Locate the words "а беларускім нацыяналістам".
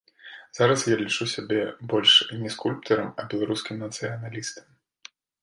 3.23-4.65